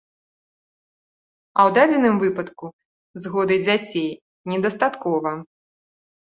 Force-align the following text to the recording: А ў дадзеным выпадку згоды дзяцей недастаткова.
А 1.59 1.65
ў 1.67 1.75
дадзеным 1.79 2.15
выпадку 2.25 2.67
згоды 3.27 3.55
дзяцей 3.69 4.11
недастаткова. 4.55 5.39